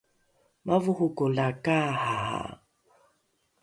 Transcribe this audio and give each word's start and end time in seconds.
mavoroko 0.65 1.23
la 1.35 1.47
kaarara 1.63 2.55